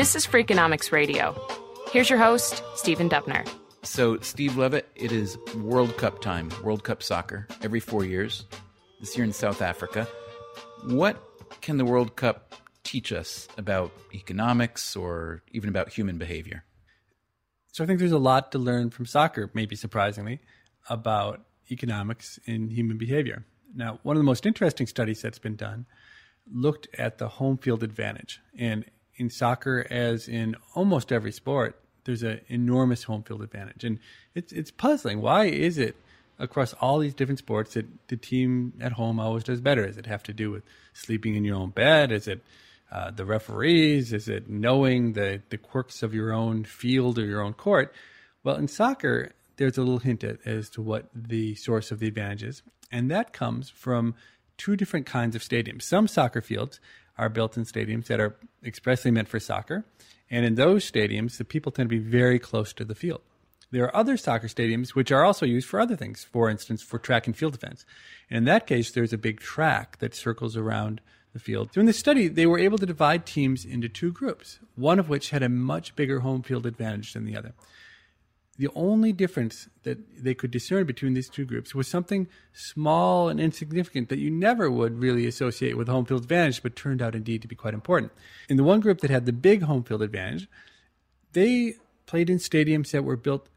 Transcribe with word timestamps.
This 0.00 0.16
is 0.16 0.26
Freakonomics 0.26 0.92
Radio. 0.92 1.38
Here's 1.92 2.08
your 2.08 2.18
host, 2.18 2.62
Stephen 2.74 3.10
Dubner. 3.10 3.46
So, 3.82 4.18
Steve 4.20 4.56
Levitt, 4.56 4.88
it 4.94 5.12
is 5.12 5.36
World 5.56 5.94
Cup 5.98 6.22
time, 6.22 6.48
World 6.64 6.84
Cup 6.84 7.02
soccer, 7.02 7.46
every 7.60 7.80
four 7.80 8.06
years. 8.06 8.46
This 9.00 9.14
year 9.14 9.26
in 9.26 9.34
South 9.34 9.60
Africa. 9.60 10.08
What 10.84 11.22
can 11.60 11.76
the 11.76 11.84
World 11.84 12.16
Cup 12.16 12.54
teach 12.82 13.12
us 13.12 13.46
about 13.58 13.92
economics 14.14 14.96
or 14.96 15.42
even 15.52 15.68
about 15.68 15.90
human 15.90 16.16
behavior? 16.16 16.64
So, 17.70 17.84
I 17.84 17.86
think 17.86 17.98
there's 17.98 18.10
a 18.10 18.18
lot 18.18 18.52
to 18.52 18.58
learn 18.58 18.88
from 18.88 19.04
soccer, 19.04 19.50
maybe 19.52 19.76
surprisingly, 19.76 20.40
about 20.88 21.42
economics 21.70 22.40
and 22.46 22.72
human 22.72 22.96
behavior. 22.96 23.44
Now, 23.74 24.00
one 24.02 24.16
of 24.16 24.20
the 24.20 24.24
most 24.24 24.46
interesting 24.46 24.86
studies 24.86 25.20
that's 25.20 25.38
been 25.38 25.56
done 25.56 25.84
looked 26.50 26.88
at 26.98 27.18
the 27.18 27.28
home 27.28 27.58
field 27.58 27.82
advantage. 27.82 28.40
And 28.58 28.86
in 29.20 29.28
soccer, 29.28 29.86
as 29.90 30.26
in 30.26 30.56
almost 30.74 31.12
every 31.12 31.30
sport, 31.30 31.78
there's 32.04 32.22
an 32.22 32.40
enormous 32.48 33.04
home 33.04 33.22
field 33.22 33.42
advantage, 33.42 33.84
and 33.84 33.98
it's 34.34 34.50
it's 34.52 34.70
puzzling. 34.70 35.20
Why 35.20 35.44
is 35.44 35.76
it 35.76 35.94
across 36.38 36.72
all 36.80 36.98
these 36.98 37.12
different 37.12 37.38
sports 37.38 37.74
that 37.74 37.86
the 38.08 38.16
team 38.16 38.72
at 38.80 38.92
home 38.92 39.20
always 39.20 39.44
does 39.44 39.60
better? 39.60 39.86
Does 39.86 39.98
it 39.98 40.06
have 40.06 40.22
to 40.24 40.32
do 40.32 40.50
with 40.50 40.64
sleeping 40.94 41.34
in 41.34 41.44
your 41.44 41.56
own 41.56 41.68
bed? 41.70 42.10
Is 42.10 42.26
it 42.26 42.42
uh, 42.90 43.10
the 43.10 43.26
referees? 43.26 44.14
Is 44.14 44.26
it 44.26 44.48
knowing 44.48 45.12
the 45.12 45.42
the 45.50 45.58
quirks 45.58 46.02
of 46.02 46.14
your 46.14 46.32
own 46.32 46.64
field 46.64 47.18
or 47.18 47.26
your 47.26 47.42
own 47.42 47.52
court? 47.52 47.94
Well, 48.42 48.56
in 48.56 48.68
soccer, 48.68 49.32
there's 49.56 49.76
a 49.76 49.82
little 49.82 49.98
hint 49.98 50.24
as 50.24 50.70
to 50.70 50.80
what 50.80 51.10
the 51.14 51.54
source 51.56 51.90
of 51.90 51.98
the 51.98 52.08
advantage 52.08 52.42
is, 52.42 52.62
and 52.90 53.10
that 53.10 53.34
comes 53.34 53.68
from 53.68 54.14
two 54.56 54.76
different 54.76 55.04
kinds 55.04 55.36
of 55.36 55.42
stadiums. 55.42 55.82
Some 55.82 56.08
soccer 56.08 56.40
fields 56.40 56.80
are 57.20 57.28
built 57.28 57.56
in 57.56 57.64
stadiums 57.64 58.06
that 58.06 58.18
are 58.18 58.34
expressly 58.64 59.10
meant 59.10 59.28
for 59.28 59.38
soccer. 59.38 59.84
And 60.30 60.46
in 60.46 60.54
those 60.54 60.90
stadiums, 60.90 61.36
the 61.36 61.44
people 61.44 61.70
tend 61.70 61.90
to 61.90 61.96
be 61.96 62.02
very 62.02 62.38
close 62.38 62.72
to 62.72 62.84
the 62.84 62.94
field. 62.94 63.20
There 63.70 63.84
are 63.84 63.94
other 63.94 64.16
soccer 64.16 64.48
stadiums 64.48 64.90
which 64.90 65.12
are 65.12 65.22
also 65.22 65.44
used 65.44 65.68
for 65.68 65.78
other 65.78 65.96
things, 65.96 66.24
for 66.24 66.48
instance, 66.48 66.82
for 66.82 66.98
track 66.98 67.26
and 67.26 67.36
field 67.36 67.54
events. 67.54 67.84
And 68.30 68.38
in 68.38 68.44
that 68.44 68.66
case, 68.66 68.90
there's 68.90 69.12
a 69.12 69.18
big 69.18 69.38
track 69.38 69.98
that 69.98 70.14
circles 70.14 70.56
around 70.56 71.02
the 71.34 71.38
field. 71.38 71.76
In 71.76 71.86
the 71.86 71.92
study, 71.92 72.26
they 72.26 72.46
were 72.46 72.58
able 72.58 72.78
to 72.78 72.86
divide 72.86 73.26
teams 73.26 73.64
into 73.64 73.88
two 73.88 74.12
groups, 74.12 74.58
one 74.74 74.98
of 74.98 75.08
which 75.08 75.30
had 75.30 75.42
a 75.42 75.48
much 75.48 75.94
bigger 75.94 76.20
home 76.20 76.42
field 76.42 76.66
advantage 76.66 77.12
than 77.12 77.26
the 77.26 77.36
other 77.36 77.52
the 78.60 78.68
only 78.74 79.10
difference 79.10 79.70
that 79.84 80.22
they 80.22 80.34
could 80.34 80.50
discern 80.50 80.84
between 80.84 81.14
these 81.14 81.30
two 81.30 81.46
groups 81.46 81.74
was 81.74 81.88
something 81.88 82.28
small 82.52 83.30
and 83.30 83.40
insignificant 83.40 84.10
that 84.10 84.18
you 84.18 84.30
never 84.30 84.70
would 84.70 85.00
really 85.00 85.26
associate 85.26 85.78
with 85.78 85.88
home 85.88 86.04
field 86.04 86.20
advantage, 86.20 86.62
but 86.62 86.76
turned 86.76 87.00
out 87.00 87.14
indeed 87.14 87.40
to 87.40 87.48
be 87.48 87.56
quite 87.56 87.72
important. 87.72 88.12
In 88.50 88.58
the 88.58 88.62
one 88.62 88.80
group 88.80 89.00
that 89.00 89.08
had 89.08 89.24
the 89.24 89.32
big 89.32 89.62
home 89.62 89.82
field 89.82 90.02
advantage, 90.02 90.46
they 91.32 91.76
played 92.04 92.28
in 92.28 92.36
stadiums 92.36 92.90
that 92.90 93.02
were 93.02 93.16
built 93.16 93.48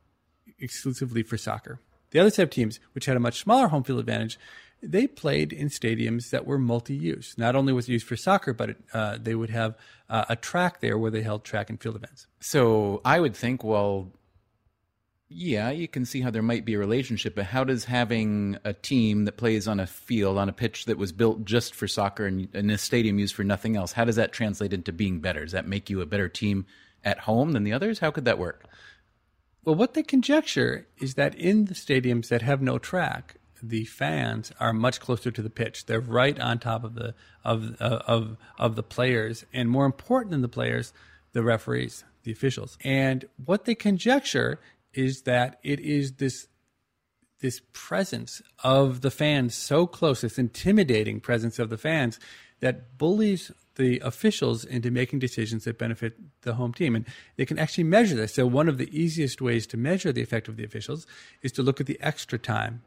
exclusively 0.57 1.21
for 1.21 1.37
soccer. 1.37 1.81
The 2.11 2.19
other 2.19 2.29
set 2.29 2.43
of 2.43 2.49
teams, 2.51 2.79
which 2.93 3.05
had 3.05 3.17
a 3.17 3.19
much 3.19 3.41
smaller 3.41 3.67
home 3.67 3.83
field 3.83 3.99
advantage, 3.99 4.39
they 4.81 5.05
played 5.05 5.51
in 5.51 5.67
stadiums 5.67 6.29
that 6.29 6.45
were 6.45 6.57
multi-use. 6.57 7.37
Not 7.37 7.57
only 7.57 7.73
was 7.73 7.89
it 7.89 7.91
used 7.91 8.07
for 8.07 8.15
soccer, 8.15 8.53
but 8.53 8.69
it, 8.69 8.77
uh, 8.93 9.17
they 9.21 9.35
would 9.35 9.49
have 9.49 9.75
uh, 10.09 10.23
a 10.29 10.37
track 10.37 10.79
there 10.79 10.97
where 10.97 11.11
they 11.11 11.23
held 11.23 11.43
track 11.43 11.69
and 11.69 11.81
field 11.81 11.97
events. 11.97 12.27
So 12.39 13.01
I 13.03 13.19
would 13.19 13.35
think, 13.35 13.65
well, 13.65 14.13
yeah, 15.33 15.69
you 15.69 15.88
can 15.88 16.05
see 16.05 16.21
how 16.21 16.29
there 16.29 16.41
might 16.41 16.66
be 16.66 16.75
a 16.75 16.79
relationship, 16.79 17.35
but 17.35 17.45
how 17.45 17.63
does 17.63 17.85
having 17.85 18.57
a 18.63 18.73
team 18.73 19.25
that 19.25 19.38
plays 19.38 19.67
on 19.67 19.79
a 19.79 19.88
field, 19.88 20.38
on 20.38 20.49
a 20.49 20.53
pitch 20.53 20.85
that 20.85 20.97
was 20.97 21.11
built 21.11 21.44
just 21.45 21.73
for 21.73 21.88
soccer 21.88 22.25
and 22.25 22.47
a 22.53 22.77
stadium 22.77 23.19
used 23.19 23.35
for 23.35 23.44
nothing 23.44 23.75
else, 23.75 23.94
how 23.94 24.05
does 24.05 24.16
that 24.16 24.31
translate 24.31 24.73
into 24.73 24.91
being 24.91 25.19
better? 25.19 25.41
Does 25.44 25.53
that 25.53 25.67
make 25.67 25.89
you 25.89 26.01
a 26.01 26.05
better 26.05 26.29
team 26.29 26.66
at 27.03 27.19
home 27.19 27.51
than 27.51 27.63
the 27.63 27.73
others? 27.73 27.99
How 27.99 28.11
could 28.11 28.25
that 28.25 28.38
work? 28.39 28.66
Well, 29.63 29.75
what 29.75 29.94
they 29.94 30.03
conjecture 30.03 30.88
is 30.97 31.16
that 31.16 31.35
in 31.35 31.65
the 31.65 31.73
stadiums 31.73 32.27
that 32.27 32.41
have 32.41 32.61
no 32.61 32.77
track, 32.77 33.35
the 33.61 33.85
fans 33.85 34.51
are 34.59 34.73
much 34.73 35.00
closer 35.00 35.31
to 35.31 35.41
the 35.41 35.50
pitch. 35.50 35.85
They're 35.85 36.01
right 36.01 36.38
on 36.38 36.59
top 36.59 36.83
of 36.83 36.95
the 36.95 37.15
of 37.45 37.77
uh, 37.79 38.00
of 38.05 38.35
of 38.59 38.75
the 38.75 38.83
players, 38.83 39.45
and 39.53 39.69
more 39.69 39.85
important 39.85 40.31
than 40.31 40.41
the 40.41 40.50
players, 40.50 40.91
the 41.31 41.44
referees, 41.44 42.03
the 42.23 42.31
officials. 42.33 42.77
And 42.83 43.23
what 43.45 43.63
they 43.63 43.73
conjecture 43.73 44.59
is 44.93 45.23
that 45.23 45.59
it 45.63 45.79
is 45.79 46.13
this 46.13 46.47
this 47.39 47.61
presence 47.73 48.41
of 48.63 49.01
the 49.01 49.11
fans 49.11 49.53
so 49.53 49.85
close, 49.85 50.21
this 50.21 50.39
intimidating 50.39 51.19
presence 51.19 51.59
of 51.59 51.69
the 51.69 51.77
fans 51.77 52.17
that 52.61 52.97
bullies 52.97 53.51
the 53.75 53.99
officials 53.99 54.63
into 54.63 54.89
making 54.89 55.19
decisions 55.19 55.65
that 55.65 55.77
benefit 55.77 56.17
the 56.43 56.53
home 56.53 56.73
team. 56.73 56.95
And 56.95 57.05
they 57.35 57.45
can 57.45 57.59
actually 57.59 57.83
measure 57.83 58.15
this. 58.15 58.35
So, 58.35 58.47
one 58.47 58.69
of 58.69 58.77
the 58.77 58.89
easiest 58.97 59.41
ways 59.41 59.67
to 59.67 59.77
measure 59.77 60.13
the 60.13 60.21
effect 60.21 60.47
of 60.47 60.55
the 60.55 60.63
officials 60.63 61.05
is 61.41 61.51
to 61.53 61.63
look 61.63 61.81
at 61.81 61.87
the 61.87 61.99
extra 61.99 62.39
time 62.39 62.81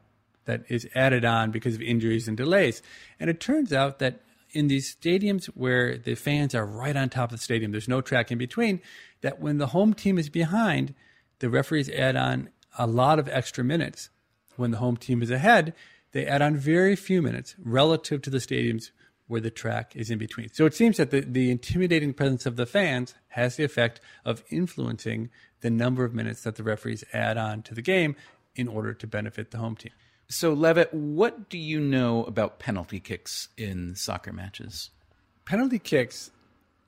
that 0.45 0.63
is 0.69 0.87
added 0.95 1.23
on 1.23 1.51
because 1.51 1.75
of 1.75 1.81
injuries 1.81 2.27
and 2.27 2.35
delays. 2.35 2.81
And 3.19 3.29
it 3.29 3.39
turns 3.39 3.71
out 3.71 3.99
that 3.99 4.21
in 4.51 4.67
these 4.67 4.95
stadiums 4.95 5.45
where 5.47 5.97
the 5.97 6.15
fans 6.15 6.55
are 6.55 6.65
right 6.65 6.95
on 6.95 7.09
top 7.09 7.31
of 7.31 7.37
the 7.37 7.43
stadium, 7.43 7.71
there's 7.71 7.87
no 7.87 8.01
track 8.01 8.31
in 8.31 8.37
between, 8.37 8.81
that 9.21 9.39
when 9.39 9.57
the 9.57 9.67
home 9.67 9.93
team 9.93 10.17
is 10.17 10.29
behind, 10.29 10.95
the 11.39 11.49
referees 11.49 11.89
add 11.89 12.15
on 12.15 12.49
a 12.77 12.87
lot 12.87 13.19
of 13.19 13.27
extra 13.29 13.63
minutes. 13.63 14.09
When 14.55 14.71
the 14.71 14.77
home 14.77 14.97
team 14.97 15.21
is 15.21 15.31
ahead, 15.31 15.73
they 16.11 16.25
add 16.25 16.41
on 16.41 16.57
very 16.57 16.95
few 16.95 17.21
minutes 17.21 17.55
relative 17.63 18.21
to 18.23 18.29
the 18.29 18.39
stadiums 18.39 18.91
where 19.27 19.41
the 19.41 19.51
track 19.51 19.95
is 19.95 20.09
in 20.09 20.17
between. 20.17 20.49
So 20.53 20.65
it 20.65 20.73
seems 20.73 20.97
that 20.97 21.11
the, 21.11 21.19
the 21.21 21.51
intimidating 21.51 22.13
presence 22.13 22.45
of 22.45 22.55
the 22.55 22.65
fans 22.65 23.13
has 23.29 23.55
the 23.55 23.63
effect 23.63 23.99
of 24.25 24.43
influencing 24.49 25.29
the 25.61 25.69
number 25.69 26.05
of 26.05 26.13
minutes 26.13 26.43
that 26.43 26.55
the 26.55 26.63
referees 26.63 27.03
add 27.13 27.37
on 27.37 27.61
to 27.63 27.75
the 27.75 27.81
game 27.81 28.15
in 28.55 28.67
order 28.67 28.93
to 28.93 29.05
benefit 29.05 29.51
the 29.51 29.57
home 29.57 29.75
team. 29.75 29.91
So, 30.29 30.53
Levitt, 30.53 30.93
what 30.93 31.49
do 31.49 31.57
you 31.57 31.79
know 31.79 32.23
about 32.25 32.59
penalty 32.59 32.99
kicks 32.99 33.49
in 33.57 33.95
soccer 33.95 34.33
matches? 34.33 34.89
Penalty 35.45 35.79
kicks 35.79 36.31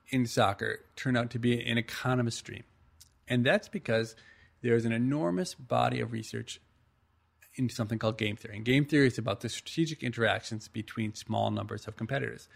in 0.08 0.26
soccer 0.26 0.80
turn 0.96 1.16
out 1.16 1.30
to 1.30 1.38
be 1.38 1.64
an 1.64 1.78
economist 1.78 2.44
dream. 2.44 2.64
And 3.28 3.44
that's 3.44 3.68
because 3.68 4.16
there's 4.62 4.84
an 4.84 4.92
enormous 4.92 5.54
body 5.54 6.00
of 6.00 6.12
research 6.12 6.60
into 7.54 7.74
something 7.74 7.98
called 7.98 8.18
game 8.18 8.36
theory. 8.36 8.56
And 8.56 8.64
game 8.64 8.84
theory 8.84 9.08
is 9.08 9.18
about 9.18 9.40
the 9.40 9.48
strategic 9.48 10.02
interactions 10.02 10.68
between 10.68 11.14
small 11.14 11.50
numbers 11.50 11.86
of 11.86 11.96
competitors. 11.96 12.48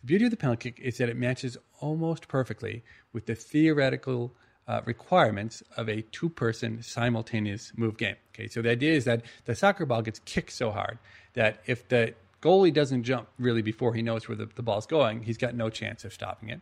The 0.00 0.06
beauty 0.06 0.24
of 0.24 0.30
the 0.30 0.36
penalty 0.36 0.72
kick 0.72 0.84
is 0.84 0.98
that 0.98 1.08
it 1.08 1.16
matches 1.16 1.56
almost 1.80 2.28
perfectly 2.28 2.82
with 3.12 3.26
the 3.26 3.34
theoretical 3.34 4.34
uh, 4.66 4.80
requirements 4.84 5.62
of 5.76 5.88
a 5.88 6.02
two 6.02 6.28
person 6.28 6.82
simultaneous 6.82 7.72
move 7.76 7.96
game. 7.96 8.16
Okay, 8.34 8.48
so 8.48 8.62
the 8.62 8.70
idea 8.70 8.94
is 8.94 9.04
that 9.04 9.22
the 9.44 9.54
soccer 9.54 9.86
ball 9.86 10.02
gets 10.02 10.20
kicked 10.20 10.52
so 10.52 10.70
hard 10.70 10.98
that 11.34 11.60
if 11.66 11.88
the 11.88 12.14
goalie 12.40 12.72
doesn't 12.72 13.04
jump 13.04 13.28
really 13.38 13.62
before 13.62 13.94
he 13.94 14.02
knows 14.02 14.28
where 14.28 14.36
the, 14.36 14.48
the 14.54 14.62
ball's 14.62 14.86
going, 14.86 15.22
he's 15.22 15.38
got 15.38 15.54
no 15.54 15.70
chance 15.70 16.04
of 16.04 16.12
stopping 16.12 16.48
it. 16.48 16.60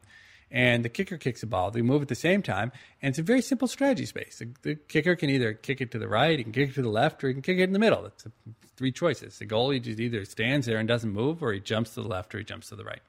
And 0.50 0.84
the 0.84 0.88
kicker 0.88 1.16
kicks 1.16 1.40
the 1.40 1.46
ball. 1.46 1.70
They 1.70 1.82
move 1.82 2.02
at 2.02 2.08
the 2.08 2.14
same 2.14 2.42
time, 2.42 2.72
and 3.00 3.10
it's 3.10 3.18
a 3.18 3.22
very 3.22 3.42
simple 3.42 3.68
strategy 3.68 4.06
space. 4.06 4.38
The, 4.38 4.52
the 4.62 4.74
kicker 4.74 5.14
can 5.16 5.30
either 5.30 5.54
kick 5.54 5.80
it 5.80 5.90
to 5.92 5.98
the 5.98 6.08
right, 6.08 6.38
he 6.38 6.44
can 6.44 6.52
kick 6.52 6.70
it 6.70 6.74
to 6.74 6.82
the 6.82 6.88
left, 6.88 7.22
or 7.22 7.28
he 7.28 7.34
can 7.34 7.42
kick 7.42 7.58
it 7.58 7.64
in 7.64 7.72
the 7.72 7.78
middle. 7.78 8.06
It's 8.06 8.26
a, 8.26 8.32
three 8.76 8.92
choices. 8.92 9.38
The 9.38 9.46
goalie 9.46 9.80
just 9.80 10.00
either 10.00 10.24
stands 10.24 10.66
there 10.66 10.78
and 10.78 10.88
doesn't 10.88 11.12
move, 11.12 11.42
or 11.42 11.52
he 11.52 11.60
jumps 11.60 11.94
to 11.94 12.02
the 12.02 12.08
left, 12.08 12.34
or 12.34 12.38
he 12.38 12.44
jumps 12.44 12.70
to 12.70 12.76
the 12.76 12.84
right. 12.84 13.02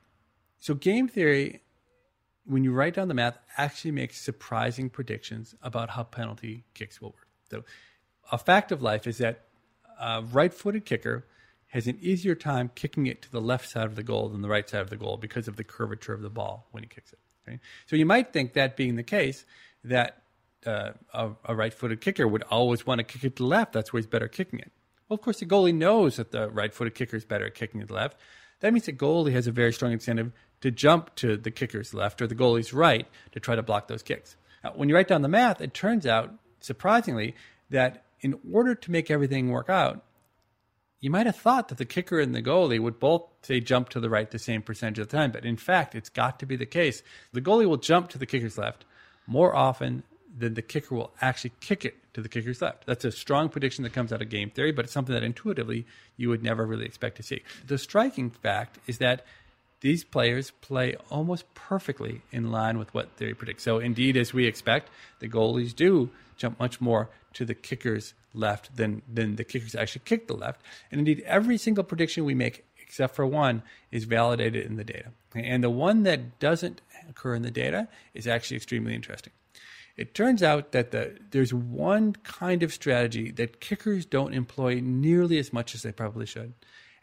So 0.60 0.76
game 0.76 1.08
theory, 1.08 1.62
when 2.46 2.64
you 2.64 2.74
write 2.74 2.94
down 2.94 3.08
the 3.08 3.14
math, 3.14 3.40
actually 3.58 3.92
makes 3.92 4.22
surprising 4.22 4.90
predictions 4.90 5.56
about 5.64 5.90
how 5.90 6.04
penalty 6.04 6.66
kicks 6.74 7.02
will 7.02 7.10
work. 7.10 7.28
So 7.50 7.64
a 8.32 8.38
fact 8.38 8.72
of 8.72 8.82
life 8.82 9.08
is 9.08 9.18
that 9.18 9.46
a 10.00 10.22
right-footed 10.22 10.86
kicker 10.86 11.26
has 11.68 11.88
an 11.88 11.98
easier 12.02 12.36
time 12.36 12.70
kicking 12.76 13.08
it 13.08 13.22
to 13.22 13.32
the 13.32 13.42
left 13.42 13.70
side 13.70 13.86
of 13.86 13.96
the 13.96 14.04
goal 14.04 14.30
than 14.30 14.42
the 14.42 14.50
right 14.50 14.70
side 14.70 14.82
of 14.82 14.90
the 14.90 14.98
goal 14.98 15.18
because 15.18 15.48
of 15.48 15.56
the 15.56 15.64
curvature 15.64 16.14
of 16.14 16.22
the 16.22 16.30
ball 16.30 16.68
when 16.72 16.84
he 16.84 16.90
kicks 16.90 17.14
it. 17.14 17.20
So 17.88 17.96
you 17.96 18.06
might 18.06 18.32
think 18.34 18.54
that 18.54 18.78
being 18.78 18.96
the 18.96 19.04
case, 19.04 19.46
that 19.84 20.22
uh, 20.66 20.92
a, 21.14 21.32
a 21.46 21.56
right-footed 21.56 22.02
kicker 22.02 22.28
would 22.28 22.44
always 22.44 22.86
want 22.86 23.00
to 23.00 23.04
kick 23.04 23.24
it 23.24 23.36
to 23.38 23.44
the 23.44 23.48
left. 23.48 23.74
That's 23.74 23.92
where 23.92 24.00
he's 24.00 24.08
better 24.08 24.28
kicking 24.28 24.60
it. 24.60 24.72
Well, 25.10 25.16
of 25.16 25.22
course, 25.22 25.40
the 25.40 25.46
goalie 25.46 25.76
knows 25.76 26.18
that 26.18 26.32
the 26.32 26.50
right-footed 26.50 26.96
kicker 26.96 27.18
is 27.18 27.26
better 27.26 27.48
at 27.48 27.56
kicking 27.56 27.82
to 27.82 27.88
the 27.88 27.94
left. 27.94 28.18
That 28.62 28.72
means 28.74 28.86
the 28.86 28.94
goalie 28.94 29.34
has 29.34 29.48
a 29.48 29.52
very 29.52 29.74
strong 29.74 29.92
incentive 29.92 30.32
to 30.62 30.72
jump 30.72 31.16
to 31.16 31.36
the 31.36 31.52
kicker's 31.52 31.94
left 31.94 32.22
or 32.22 32.28
the 32.28 32.36
goalie's 32.36 32.74
right 32.74 33.08
to 33.32 33.40
try 33.40 33.56
to 33.56 33.64
block 33.64 33.88
those 33.88 34.04
kicks. 34.04 34.36
Now, 34.64 34.74
when 34.76 34.88
you 34.88 34.96
write 34.96 35.08
down 35.08 35.24
the 35.24 35.28
math, 35.28 35.60
it 35.60 35.74
turns 35.74 36.06
out, 36.06 36.32
surprisingly, 36.60 37.36
that 37.72 38.04
in 38.22 38.40
order 38.54 38.76
to 38.76 38.92
make 38.92 39.10
everything 39.10 39.50
work 39.50 39.70
out, 39.70 40.06
you 41.02 41.10
might 41.10 41.26
have 41.26 41.36
thought 41.36 41.68
that 41.68 41.80
the 41.80 41.86
kicker 41.86 42.20
and 42.20 42.34
the 42.34 42.44
goalie 42.44 42.80
would 42.80 43.00
both 43.00 43.24
say 43.42 43.60
jump 43.60 43.90
to 43.90 44.00
the 44.00 44.10
right 44.10 44.30
the 44.30 44.40
same 44.40 44.62
percentage 44.62 45.00
of 45.00 45.10
the 45.10 45.18
time, 45.18 45.32
but 45.32 45.44
in 45.44 45.58
fact, 45.58 45.96
it's 45.96 46.10
got 46.10 46.40
to 46.40 46.46
be 46.46 46.56
the 46.56 46.66
case. 46.66 47.02
The 47.34 47.42
goalie 47.42 47.68
will 47.68 47.78
jump 47.78 48.10
to 48.10 48.20
the 48.20 48.28
kicker's 48.28 48.58
left 48.58 48.86
more 49.26 49.56
often 49.56 50.04
than 50.38 50.54
the 50.54 50.62
kicker 50.62 50.96
will 50.96 51.12
actually 51.20 51.52
kick 51.60 51.84
it 51.84 51.96
to 52.14 52.22
the 52.22 52.30
kicker's 52.30 52.62
left. 52.62 52.86
That's 52.86 53.04
a 53.04 53.12
strong 53.12 53.50
prediction 53.50 53.84
that 53.84 53.94
comes 53.94 54.14
out 54.14 54.22
of 54.22 54.30
game 54.30 54.52
theory, 54.52 54.72
but 54.72 54.86
it's 54.86 54.94
something 54.94 55.14
that 55.14 55.24
intuitively 55.24 55.86
you 56.18 56.30
would 56.30 56.44
never 56.44 56.66
really 56.66 56.86
expect 56.86 57.18
to 57.18 57.24
see. 57.24 57.42
The 57.66 57.78
striking 57.78 58.30
fact 58.30 58.78
is 58.88 59.00
that 59.00 59.26
these 59.82 60.04
players 60.04 60.52
play 60.62 60.96
almost 61.10 61.52
perfectly 61.56 62.22
in 62.32 62.52
line 62.52 62.78
with 62.78 62.94
what 62.94 63.12
theory 63.18 63.34
predicts. 63.34 63.64
So, 63.64 63.80
indeed, 63.80 64.16
as 64.16 64.34
we 64.34 64.46
expect, 64.46 64.90
the 65.20 65.28
goalies 65.28 65.76
do 65.76 66.12
jump 66.38 66.60
much 66.60 66.80
more 66.80 67.10
to 67.34 67.46
the 67.46 67.56
kicker's 67.56 68.14
left 68.34 68.76
than 68.76 69.02
than 69.12 69.36
the 69.36 69.44
kickers 69.44 69.76
actually 69.76 70.04
kick 70.06 70.28
the 70.28 70.34
left. 70.34 70.62
And 70.92 71.00
indeed, 71.00 71.24
every 71.26 71.58
single 71.58 71.84
prediction 71.84 72.26
we 72.26 72.36
make, 72.36 72.66
except 72.82 73.16
for 73.16 73.26
one, 73.26 73.64
is 73.92 74.06
validated 74.06 74.66
in 74.66 74.76
the 74.76 74.84
data. 74.84 75.12
And 75.36 75.64
the 75.64 75.70
one 75.70 76.04
that 76.04 76.40
doesn't 76.40 76.82
occur 77.10 77.36
in 77.36 77.42
the 77.42 77.52
data 77.52 77.88
is 78.14 78.28
actually 78.28 78.58
extremely 78.58 78.94
interesting. 78.94 79.34
It 79.98 80.16
turns 80.16 80.42
out 80.42 80.72
that 80.72 80.92
the, 80.92 81.18
there's 81.32 81.54
one 81.54 82.14
kind 82.24 82.64
of 82.64 82.74
strategy 82.74 83.30
that 83.32 83.60
kickers 83.60 84.06
don't 84.06 84.34
employ 84.34 84.80
nearly 84.82 85.38
as 85.38 85.52
much 85.52 85.76
as 85.76 85.84
they 85.84 85.92
probably 85.92 86.26
should. 86.26 86.54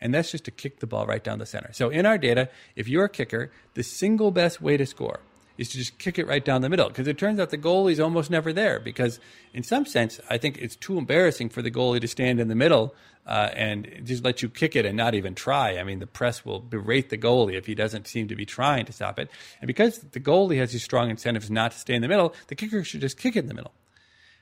And 0.00 0.14
that's 0.14 0.30
just 0.30 0.44
to 0.44 0.50
kick 0.50 0.80
the 0.80 0.86
ball 0.86 1.06
right 1.06 1.22
down 1.22 1.38
the 1.38 1.46
center. 1.46 1.72
So 1.72 1.90
in 1.90 2.06
our 2.06 2.18
data, 2.18 2.48
if 2.76 2.88
you're 2.88 3.04
a 3.04 3.08
kicker, 3.08 3.50
the 3.74 3.82
single 3.82 4.30
best 4.30 4.60
way 4.60 4.76
to 4.76 4.86
score 4.86 5.20
is 5.58 5.68
to 5.68 5.78
just 5.78 5.98
kick 5.98 6.18
it 6.18 6.26
right 6.26 6.44
down 6.44 6.62
the 6.62 6.68
middle 6.68 6.88
because 6.88 7.06
it 7.06 7.18
turns 7.18 7.38
out 7.38 7.50
the 7.50 7.58
goalie's 7.58 8.00
almost 8.00 8.30
never 8.30 8.52
there 8.52 8.80
because 8.80 9.20
in 9.52 9.62
some 9.62 9.84
sense 9.84 10.20
i 10.30 10.38
think 10.38 10.56
it's 10.58 10.76
too 10.76 10.96
embarrassing 10.96 11.48
for 11.48 11.60
the 11.60 11.70
goalie 11.70 12.00
to 12.00 12.08
stand 12.08 12.40
in 12.40 12.48
the 12.48 12.54
middle 12.54 12.94
uh, 13.26 13.50
and 13.54 14.00
just 14.04 14.24
let 14.24 14.40
you 14.40 14.48
kick 14.48 14.74
it 14.74 14.86
and 14.86 14.96
not 14.96 15.14
even 15.14 15.34
try 15.34 15.76
i 15.78 15.84
mean 15.84 15.98
the 15.98 16.06
press 16.06 16.44
will 16.44 16.60
berate 16.60 17.10
the 17.10 17.18
goalie 17.18 17.56
if 17.58 17.66
he 17.66 17.74
doesn't 17.74 18.06
seem 18.06 18.26
to 18.28 18.36
be 18.36 18.46
trying 18.46 18.86
to 18.86 18.92
stop 18.92 19.18
it 19.18 19.30
and 19.60 19.66
because 19.66 19.98
the 19.98 20.20
goalie 20.20 20.58
has 20.58 20.72
these 20.72 20.84
strong 20.84 21.10
incentives 21.10 21.50
not 21.50 21.72
to 21.72 21.78
stay 21.78 21.94
in 21.94 22.02
the 22.02 22.08
middle 22.08 22.34
the 22.46 22.54
kicker 22.54 22.82
should 22.82 23.00
just 23.00 23.18
kick 23.18 23.36
it 23.36 23.40
in 23.40 23.48
the 23.48 23.54
middle 23.54 23.72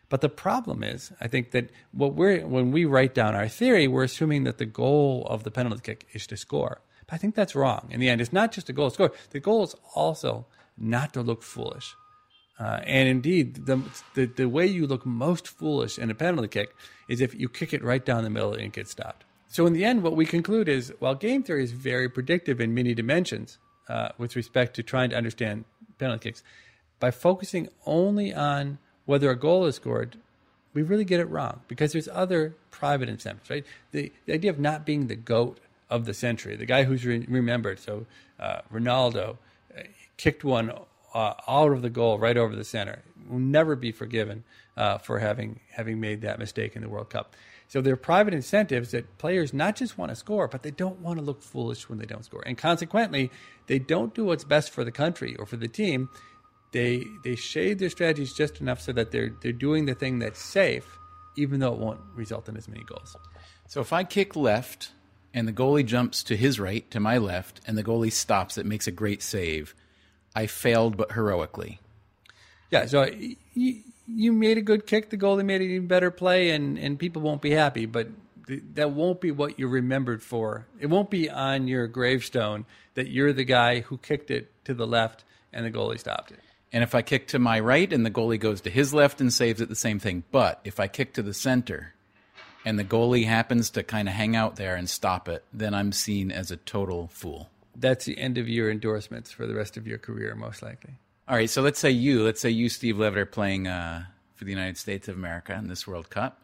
but 0.08 0.20
the 0.20 0.28
problem 0.28 0.84
is, 0.84 1.12
I 1.20 1.26
think 1.26 1.50
that 1.50 1.70
what 1.92 2.14
we're 2.14 2.46
when 2.46 2.70
we 2.70 2.84
write 2.84 3.14
down 3.14 3.34
our 3.34 3.48
theory, 3.48 3.88
we're 3.88 4.04
assuming 4.04 4.44
that 4.44 4.58
the 4.58 4.66
goal 4.66 5.26
of 5.28 5.42
the 5.42 5.50
penalty 5.50 5.80
kick 5.82 6.06
is 6.12 6.26
to 6.28 6.36
score. 6.36 6.80
But 7.06 7.14
I 7.14 7.18
think 7.18 7.34
that's 7.34 7.54
wrong. 7.54 7.88
In 7.90 8.00
the 8.00 8.08
end, 8.08 8.20
it's 8.20 8.32
not 8.32 8.52
just 8.52 8.68
a 8.68 8.72
goal 8.72 8.90
to 8.90 8.94
score. 8.94 9.12
The 9.30 9.40
goal 9.40 9.64
is 9.64 9.74
also 9.94 10.46
not 10.78 11.12
to 11.14 11.22
look 11.22 11.42
foolish. 11.42 11.94
Uh, 12.58 12.80
and 12.84 13.08
indeed, 13.08 13.66
the, 13.66 13.80
the, 14.14 14.26
the 14.26 14.48
way 14.48 14.66
you 14.66 14.86
look 14.86 15.04
most 15.04 15.46
foolish 15.46 15.98
in 15.98 16.10
a 16.10 16.14
penalty 16.14 16.48
kick 16.48 16.74
is 17.08 17.20
if 17.20 17.34
you 17.34 17.48
kick 17.48 17.74
it 17.74 17.84
right 17.84 18.04
down 18.04 18.24
the 18.24 18.30
middle 18.30 18.52
and 18.52 18.62
it 18.62 18.72
gets 18.72 18.90
stopped. 18.90 19.24
So 19.48 19.66
in 19.66 19.74
the 19.74 19.84
end, 19.84 20.02
what 20.02 20.16
we 20.16 20.26
conclude 20.26 20.68
is 20.68 20.92
while 20.98 21.14
game 21.14 21.42
theory 21.42 21.64
is 21.64 21.72
very 21.72 22.08
predictive 22.08 22.60
in 22.60 22.74
many 22.74 22.94
dimensions 22.94 23.58
uh, 23.88 24.08
with 24.18 24.36
respect 24.36 24.74
to 24.76 24.82
trying 24.82 25.10
to 25.10 25.16
understand 25.16 25.64
penalty 25.98 26.30
kicks, 26.30 26.42
by 26.98 27.10
focusing 27.10 27.68
only 27.84 28.32
on 28.32 28.78
whether 29.04 29.30
a 29.30 29.38
goal 29.38 29.66
is 29.66 29.76
scored, 29.76 30.16
we 30.72 30.82
really 30.82 31.04
get 31.04 31.20
it 31.20 31.28
wrong 31.30 31.60
because 31.68 31.92
there's 31.92 32.08
other 32.08 32.54
private 32.70 33.08
incentives, 33.08 33.48
right? 33.48 33.64
The, 33.92 34.12
the 34.26 34.32
idea 34.32 34.50
of 34.50 34.58
not 34.58 34.84
being 34.84 35.06
the 35.06 35.16
goat 35.16 35.60
of 35.88 36.04
the 36.04 36.14
century, 36.14 36.56
the 36.56 36.66
guy 36.66 36.84
who's 36.84 37.04
re- 37.04 37.24
remembered. 37.28 37.78
So 37.78 38.06
uh, 38.40 38.60
Ronaldo, 38.72 39.36
kicked 40.16 40.44
one 40.44 40.72
uh, 41.14 41.34
out 41.48 41.72
of 41.72 41.82
the 41.82 41.90
goal 41.90 42.18
right 42.18 42.36
over 42.36 42.54
the 42.54 42.64
center. 42.64 43.02
Will 43.28 43.38
never 43.38 43.74
be 43.74 43.92
forgiven 43.92 44.44
uh, 44.76 44.98
for 44.98 45.18
having 45.18 45.60
having 45.72 46.00
made 46.00 46.20
that 46.20 46.38
mistake 46.38 46.76
in 46.76 46.82
the 46.82 46.88
World 46.88 47.10
Cup. 47.10 47.34
So 47.68 47.80
there 47.80 47.94
are 47.94 47.96
private 47.96 48.32
incentives 48.32 48.92
that 48.92 49.18
players 49.18 49.52
not 49.52 49.74
just 49.74 49.98
want 49.98 50.10
to 50.10 50.16
score, 50.16 50.46
but 50.46 50.62
they 50.62 50.70
don't 50.70 51.00
want 51.00 51.18
to 51.18 51.24
look 51.24 51.42
foolish 51.42 51.88
when 51.88 51.98
they 51.98 52.06
don't 52.06 52.24
score, 52.24 52.42
and 52.46 52.56
consequently, 52.56 53.30
they 53.66 53.78
don't 53.78 54.14
do 54.14 54.24
what's 54.24 54.44
best 54.44 54.70
for 54.70 54.84
the 54.84 54.92
country 54.92 55.34
or 55.36 55.46
for 55.46 55.56
the 55.56 55.68
team. 55.68 56.08
They 56.72 57.02
they 57.24 57.34
shade 57.34 57.78
their 57.78 57.90
strategies 57.90 58.34
just 58.34 58.60
enough 58.60 58.80
so 58.80 58.92
that 58.92 59.10
they're 59.10 59.32
they're 59.42 59.52
doing 59.52 59.86
the 59.86 59.94
thing 59.94 60.18
that's 60.18 60.40
safe, 60.40 60.98
even 61.36 61.60
though 61.60 61.72
it 61.72 61.78
won't 61.78 62.00
result 62.14 62.48
in 62.48 62.56
as 62.56 62.68
many 62.68 62.84
goals. 62.84 63.16
So 63.68 63.80
if 63.80 63.92
I 63.92 64.04
kick 64.04 64.36
left 64.36 64.92
and 65.34 65.48
the 65.48 65.52
goalie 65.52 65.84
jumps 65.84 66.22
to 66.24 66.36
his 66.36 66.60
right, 66.60 66.88
to 66.90 67.00
my 67.00 67.18
left, 67.18 67.60
and 67.66 67.76
the 67.76 67.82
goalie 67.82 68.12
stops, 68.12 68.58
it 68.58 68.66
makes 68.66 68.86
a 68.86 68.92
great 68.92 69.22
save 69.22 69.74
I 70.36 70.46
failed, 70.46 70.98
but 70.98 71.12
heroically. 71.12 71.80
Yeah, 72.70 72.84
so 72.84 73.08
you, 73.54 73.82
you 74.06 74.32
made 74.34 74.58
a 74.58 74.62
good 74.62 74.86
kick. 74.86 75.08
The 75.08 75.16
goalie 75.16 75.46
made 75.46 75.62
an 75.62 75.70
even 75.70 75.86
better 75.86 76.10
play, 76.10 76.50
and, 76.50 76.78
and 76.78 76.98
people 76.98 77.22
won't 77.22 77.40
be 77.40 77.52
happy. 77.52 77.86
But 77.86 78.08
th- 78.46 78.62
that 78.74 78.90
won't 78.90 79.22
be 79.22 79.30
what 79.30 79.58
you're 79.58 79.70
remembered 79.70 80.22
for. 80.22 80.66
It 80.78 80.86
won't 80.86 81.08
be 81.08 81.30
on 81.30 81.68
your 81.68 81.86
gravestone 81.86 82.66
that 82.94 83.08
you're 83.08 83.32
the 83.32 83.44
guy 83.44 83.80
who 83.80 83.96
kicked 83.96 84.30
it 84.30 84.52
to 84.66 84.74
the 84.74 84.86
left 84.86 85.24
and 85.54 85.64
the 85.64 85.70
goalie 85.70 85.98
stopped 85.98 86.32
it. 86.32 86.40
And 86.70 86.82
if 86.82 86.94
I 86.94 87.00
kick 87.00 87.28
to 87.28 87.38
my 87.38 87.58
right 87.58 87.90
and 87.90 88.04
the 88.04 88.10
goalie 88.10 88.38
goes 88.38 88.60
to 88.62 88.70
his 88.70 88.92
left 88.92 89.22
and 89.22 89.32
saves 89.32 89.62
it, 89.62 89.70
the 89.70 89.74
same 89.74 89.98
thing. 89.98 90.24
But 90.30 90.60
if 90.64 90.78
I 90.78 90.86
kick 90.86 91.14
to 91.14 91.22
the 91.22 91.32
center 91.32 91.94
and 92.62 92.78
the 92.78 92.84
goalie 92.84 93.24
happens 93.24 93.70
to 93.70 93.82
kind 93.82 94.06
of 94.06 94.14
hang 94.14 94.36
out 94.36 94.56
there 94.56 94.74
and 94.74 94.90
stop 94.90 95.30
it, 95.30 95.44
then 95.50 95.72
I'm 95.72 95.92
seen 95.92 96.30
as 96.30 96.50
a 96.50 96.58
total 96.58 97.08
fool 97.08 97.48
that's 97.78 98.04
the 98.04 98.18
end 98.18 98.38
of 98.38 98.48
your 98.48 98.70
endorsements 98.70 99.30
for 99.30 99.46
the 99.46 99.54
rest 99.54 99.76
of 99.76 99.86
your 99.86 99.98
career, 99.98 100.34
most 100.34 100.62
likely. 100.62 100.94
All 101.28 101.36
right, 101.36 101.50
so 101.50 101.62
let's 101.62 101.78
say 101.78 101.90
you, 101.90 102.22
let's 102.22 102.40
say 102.40 102.50
you, 102.50 102.68
Steve 102.68 102.98
Levitt, 102.98 103.18
are 103.18 103.26
playing 103.26 103.66
uh, 103.66 104.04
for 104.34 104.44
the 104.44 104.50
United 104.50 104.78
States 104.78 105.08
of 105.08 105.16
America 105.16 105.54
in 105.54 105.68
this 105.68 105.86
World 105.86 106.08
Cup, 106.08 106.40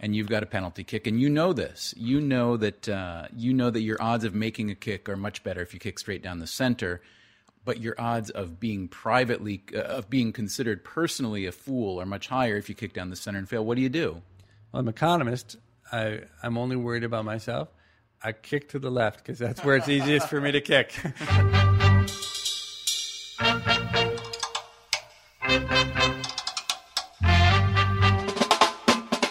and 0.00 0.16
you've 0.16 0.28
got 0.28 0.42
a 0.42 0.46
penalty 0.46 0.84
kick, 0.84 1.06
and 1.06 1.20
you 1.20 1.28
know 1.28 1.52
this. 1.52 1.94
You 1.96 2.20
know 2.20 2.56
that 2.56 2.88
uh, 2.88 3.26
you 3.36 3.52
know 3.52 3.70
that 3.70 3.82
your 3.82 4.02
odds 4.02 4.24
of 4.24 4.34
making 4.34 4.70
a 4.70 4.74
kick 4.74 5.08
are 5.08 5.16
much 5.16 5.44
better 5.44 5.60
if 5.60 5.74
you 5.74 5.80
kick 5.80 5.98
straight 5.98 6.22
down 6.22 6.38
the 6.38 6.46
center, 6.46 7.02
but 7.64 7.80
your 7.80 7.94
odds 7.98 8.30
of 8.30 8.58
being 8.58 8.88
privately 8.88 9.62
uh, 9.74 9.80
of 9.80 10.08
being 10.08 10.32
considered 10.32 10.82
personally 10.82 11.44
a 11.44 11.52
fool 11.52 12.00
are 12.00 12.06
much 12.06 12.28
higher 12.28 12.56
if 12.56 12.68
you 12.68 12.74
kick 12.74 12.94
down 12.94 13.10
the 13.10 13.16
center 13.16 13.38
and 13.38 13.48
fail. 13.48 13.64
What 13.64 13.76
do 13.76 13.82
you 13.82 13.90
do? 13.90 14.22
Well, 14.72 14.80
I'm 14.80 14.88
an 14.88 14.94
economist. 14.94 15.56
I, 15.92 16.20
I'm 16.42 16.56
only 16.56 16.76
worried 16.76 17.04
about 17.04 17.26
myself. 17.26 17.68
I 18.24 18.32
kick 18.32 18.68
to 18.70 18.78
the 18.78 18.90
left 18.90 19.18
because 19.18 19.38
that's 19.38 19.64
where 19.64 19.76
it's 19.76 19.88
easiest 19.88 20.28
for 20.28 20.40
me 20.40 20.52
to 20.52 20.60
kick. 20.60 20.92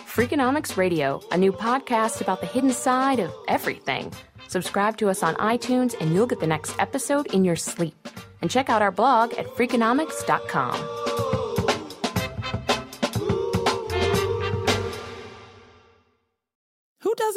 Freakonomics 0.08 0.78
Radio, 0.78 1.22
a 1.32 1.38
new 1.38 1.52
podcast 1.52 2.22
about 2.22 2.42
the 2.42 2.48
hidden 2.48 2.72
side 2.72 3.20
of 3.20 3.34
everything. 3.48 4.12
Subscribe 4.50 4.98
to 4.98 5.10
us 5.10 5.24
on 5.24 5.36
iTunes 5.36 5.96
and 6.02 6.14
you'll 6.14 6.28
get 6.28 6.42
the 6.42 6.48
next 6.48 6.78
episode 6.78 7.28
in 7.28 7.46
your 7.46 7.56
sleep. 7.56 7.96
And 8.42 8.52
check 8.52 8.70
out 8.70 8.82
our 8.82 8.92
blog 8.92 9.34
at 9.36 9.46
freakonomics.com. 9.48 11.01